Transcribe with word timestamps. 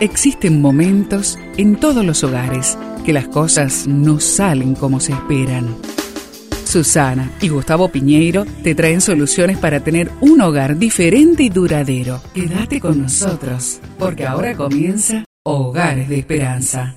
Existen 0.00 0.60
momentos 0.60 1.38
en 1.56 1.76
todos 1.76 2.04
los 2.04 2.22
hogares 2.22 2.76
que 3.06 3.14
las 3.14 3.28
cosas 3.28 3.86
no 3.86 4.20
salen 4.20 4.74
como 4.74 5.00
se 5.00 5.12
esperan. 5.12 5.74
Susana 6.66 7.32
y 7.40 7.48
Gustavo 7.48 7.88
Piñeiro 7.88 8.44
te 8.62 8.74
traen 8.74 9.00
soluciones 9.00 9.56
para 9.56 9.80
tener 9.80 10.10
un 10.20 10.42
hogar 10.42 10.76
diferente 10.76 11.44
y 11.44 11.48
duradero. 11.48 12.20
Quédate 12.34 12.78
con 12.78 13.00
nosotros, 13.00 13.80
porque 13.98 14.26
ahora 14.26 14.54
comienza 14.54 15.24
Hogares 15.46 16.10
de 16.10 16.18
Esperanza. 16.18 16.94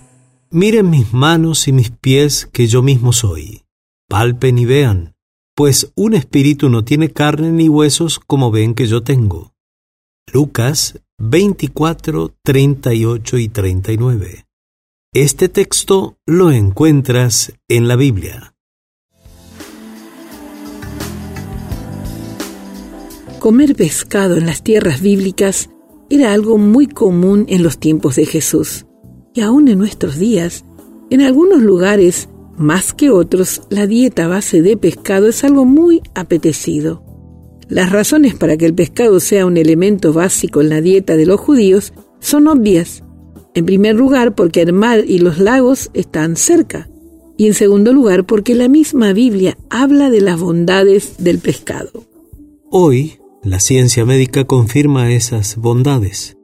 Miren 0.52 0.90
mis 0.90 1.14
manos 1.14 1.70
y 1.70 1.72
mis 1.72 1.92
pies 1.92 2.50
que 2.52 2.68
yo 2.68 2.82
mismo 2.82 3.14
soy. 3.14 3.64
Palpen 4.10 4.58
y 4.58 4.66
vean, 4.66 5.14
pues 5.56 5.94
un 5.96 6.16
espíritu 6.16 6.68
no 6.68 6.84
tiene 6.84 7.12
carne 7.12 7.52
ni 7.52 7.70
huesos 7.70 8.20
como 8.20 8.52
ven 8.52 8.74
que 8.74 8.88
yo 8.88 9.04
tengo. 9.04 9.54
Lucas 10.34 11.00
24, 11.22 12.34
38 12.44 13.38
y 13.40 13.50
39. 13.50 14.46
Este 15.14 15.50
texto 15.50 16.18
lo 16.26 16.50
encuentras 16.50 17.52
en 17.68 17.90
la 17.90 17.98
Biblia. 17.98 18.56
Comer 23.40 23.76
pescado 23.76 24.38
en 24.38 24.46
las 24.46 24.64
tierras 24.64 25.02
bíblicas 25.02 25.70
era 26.10 26.32
algo 26.32 26.58
muy 26.58 26.88
común 26.88 27.46
en 27.50 27.64
los 27.64 27.80
tiempos 27.80 28.16
de 28.16 28.26
Jesús. 28.26 28.86
Y 29.34 29.42
aún 29.42 29.68
en 29.68 29.78
nuestros 29.78 30.18
días, 30.18 30.64
en 31.10 31.20
algunos 31.20 31.62
lugares, 31.62 32.30
más 32.58 32.94
que 32.94 33.10
otros, 33.10 33.64
la 33.70 33.88
dieta 33.88 34.30
base 34.30 34.62
de 34.62 34.78
pescado 34.78 35.28
es 35.28 35.44
algo 35.44 35.66
muy 35.66 36.02
apetecido. 36.16 37.09
Las 37.70 37.92
razones 37.92 38.34
para 38.34 38.58
que 38.58 38.66
el 38.66 38.74
pescado 38.74 39.20
sea 39.20 39.46
un 39.46 39.56
elemento 39.56 40.12
básico 40.12 40.60
en 40.60 40.70
la 40.70 40.82
dieta 40.82 41.16
de 41.16 41.28
los 41.28 41.40
judíos 41.40 41.94
son 42.20 42.48
obvias. 42.48 43.04
En 43.54 43.66
primer 43.68 43.96
lugar, 43.96 44.34
porque 44.34 44.64
el 44.64 44.74
mar 44.74 45.04
y 45.08 45.20
los 45.20 45.38
lagos 45.38 45.92
están 45.94 46.36
cerca. 46.36 46.90
Y 47.38 47.46
en 47.46 47.54
segundo 47.54 47.94
lugar, 47.94 48.26
porque 48.26 48.56
la 48.56 48.68
misma 48.68 49.14
Biblia 49.14 49.56
habla 49.70 50.10
de 50.10 50.20
las 50.20 50.40
bondades 50.40 51.18
del 51.20 51.38
pescado. 51.38 51.92
Hoy, 52.72 53.20
la 53.44 53.60
ciencia 53.60 54.04
médica 54.04 54.46
confirma 54.46 55.12
esas 55.12 55.56
bondades. 55.56 56.38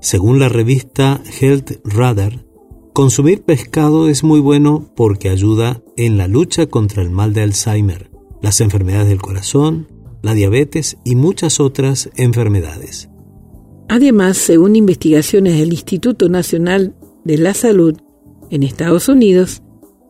Según 0.00 0.38
la 0.38 0.48
revista 0.48 1.22
Health 1.40 1.72
Radar, 1.84 2.46
consumir 2.94 3.42
pescado 3.42 4.08
es 4.08 4.24
muy 4.24 4.40
bueno 4.40 4.90
porque 4.96 5.28
ayuda 5.28 5.82
en 5.98 6.16
la 6.16 6.26
lucha 6.26 6.66
contra 6.66 7.02
el 7.02 7.10
mal 7.10 7.34
de 7.34 7.42
Alzheimer, 7.42 8.10
las 8.40 8.62
enfermedades 8.62 9.08
del 9.08 9.20
corazón, 9.20 9.99
la 10.22 10.34
diabetes 10.34 10.96
y 11.04 11.16
muchas 11.16 11.60
otras 11.60 12.10
enfermedades. 12.16 13.08
Además, 13.88 14.36
según 14.36 14.76
investigaciones 14.76 15.58
del 15.58 15.72
Instituto 15.72 16.28
Nacional 16.28 16.94
de 17.24 17.38
la 17.38 17.54
Salud 17.54 17.96
en 18.50 18.62
Estados 18.62 19.08
Unidos, 19.08 19.62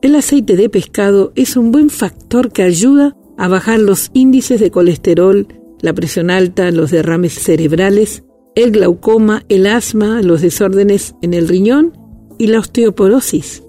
el 0.02 0.14
aceite 0.14 0.56
de 0.56 0.68
pescado 0.68 1.32
es 1.34 1.56
un 1.56 1.72
buen 1.72 1.90
factor 1.90 2.52
que 2.52 2.62
ayuda 2.62 3.16
a 3.36 3.48
bajar 3.48 3.80
los 3.80 4.10
índices 4.12 4.60
de 4.60 4.70
colesterol, 4.70 5.48
la 5.80 5.94
presión 5.94 6.30
alta, 6.30 6.70
los 6.70 6.90
derrames 6.90 7.34
cerebrales, 7.34 8.24
el 8.54 8.72
glaucoma, 8.72 9.44
el 9.48 9.66
asma, 9.66 10.20
los 10.22 10.42
desórdenes 10.42 11.14
en 11.22 11.34
el 11.34 11.48
riñón 11.48 11.96
y 12.38 12.48
la 12.48 12.58
osteoporosis. 12.58 13.62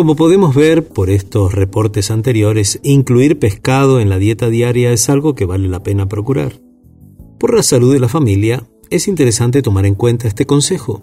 Como 0.00 0.16
podemos 0.16 0.54
ver 0.54 0.88
por 0.88 1.10
estos 1.10 1.52
reportes 1.52 2.10
anteriores, 2.10 2.80
incluir 2.82 3.38
pescado 3.38 4.00
en 4.00 4.08
la 4.08 4.16
dieta 4.16 4.48
diaria 4.48 4.92
es 4.92 5.10
algo 5.10 5.34
que 5.34 5.44
vale 5.44 5.68
la 5.68 5.82
pena 5.82 6.08
procurar. 6.08 6.58
Por 7.38 7.54
la 7.54 7.62
salud 7.62 7.92
de 7.92 8.00
la 8.00 8.08
familia, 8.08 8.66
es 8.88 9.08
interesante 9.08 9.60
tomar 9.60 9.84
en 9.84 9.94
cuenta 9.94 10.26
este 10.26 10.46
consejo, 10.46 11.02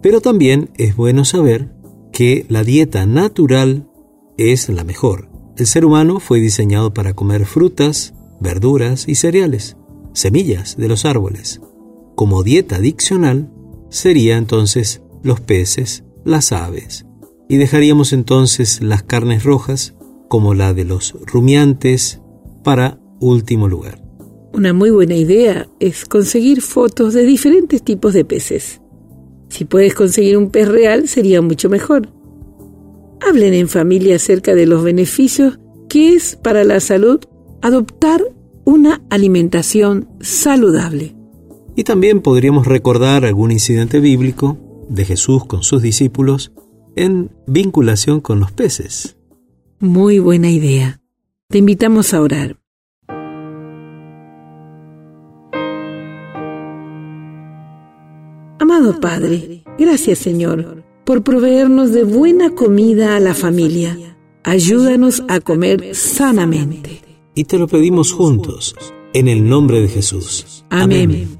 pero 0.00 0.22
también 0.22 0.70
es 0.78 0.96
bueno 0.96 1.26
saber 1.26 1.74
que 2.14 2.46
la 2.48 2.64
dieta 2.64 3.04
natural 3.04 3.90
es 4.38 4.70
la 4.70 4.84
mejor. 4.84 5.28
El 5.58 5.66
ser 5.66 5.84
humano 5.84 6.18
fue 6.18 6.40
diseñado 6.40 6.94
para 6.94 7.12
comer 7.12 7.44
frutas, 7.44 8.14
verduras 8.40 9.06
y 9.06 9.16
cereales, 9.16 9.76
semillas 10.14 10.78
de 10.78 10.88
los 10.88 11.04
árboles. 11.04 11.60
Como 12.16 12.42
dieta 12.42 12.76
adicional 12.76 13.52
sería 13.90 14.38
entonces 14.38 15.02
los 15.22 15.40
peces, 15.40 16.04
las 16.24 16.52
aves, 16.52 17.04
y 17.50 17.56
dejaríamos 17.56 18.12
entonces 18.12 18.80
las 18.80 19.02
carnes 19.02 19.42
rojas, 19.42 19.94
como 20.28 20.54
la 20.54 20.72
de 20.72 20.84
los 20.84 21.16
rumiantes, 21.26 22.20
para 22.62 23.00
último 23.18 23.66
lugar. 23.66 24.00
Una 24.52 24.72
muy 24.72 24.90
buena 24.90 25.16
idea 25.16 25.68
es 25.80 26.04
conseguir 26.04 26.62
fotos 26.62 27.12
de 27.12 27.24
diferentes 27.24 27.82
tipos 27.82 28.14
de 28.14 28.24
peces. 28.24 28.80
Si 29.48 29.64
puedes 29.64 29.94
conseguir 29.94 30.38
un 30.38 30.52
pez 30.52 30.68
real, 30.68 31.08
sería 31.08 31.42
mucho 31.42 31.68
mejor. 31.68 32.12
Hablen 33.20 33.54
en 33.54 33.68
familia 33.68 34.14
acerca 34.14 34.54
de 34.54 34.66
los 34.66 34.84
beneficios 34.84 35.58
que 35.88 36.14
es 36.14 36.36
para 36.36 36.62
la 36.62 36.78
salud 36.78 37.18
adoptar 37.62 38.22
una 38.64 39.02
alimentación 39.10 40.08
saludable. 40.20 41.16
Y 41.74 41.82
también 41.82 42.20
podríamos 42.20 42.68
recordar 42.68 43.24
algún 43.24 43.50
incidente 43.50 43.98
bíblico 43.98 44.56
de 44.88 45.04
Jesús 45.04 45.46
con 45.46 45.64
sus 45.64 45.82
discípulos 45.82 46.52
en 46.96 47.30
vinculación 47.46 48.20
con 48.20 48.40
los 48.40 48.52
peces. 48.52 49.16
Muy 49.78 50.18
buena 50.18 50.50
idea. 50.50 51.00
Te 51.48 51.58
invitamos 51.58 52.14
a 52.14 52.20
orar. 52.20 52.56
Amado 58.58 59.00
Padre, 59.00 59.64
gracias 59.78 60.18
Señor 60.18 60.84
por 61.10 61.24
proveernos 61.24 61.92
de 61.92 62.04
buena 62.04 62.50
comida 62.50 63.16
a 63.16 63.20
la 63.20 63.34
familia. 63.34 64.16
Ayúdanos 64.44 65.24
a 65.28 65.40
comer 65.40 65.94
sanamente. 65.94 67.02
Y 67.34 67.44
te 67.44 67.58
lo 67.58 67.66
pedimos 67.66 68.12
juntos, 68.12 68.76
en 69.12 69.26
el 69.26 69.48
nombre 69.48 69.80
de 69.80 69.88
Jesús. 69.88 70.64
Amén. 70.70 71.39